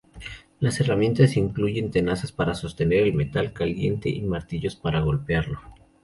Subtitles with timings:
[0.59, 5.61] Las herramientas incluyen tenazas para sostener el metal caliente y martillos para golpearlo.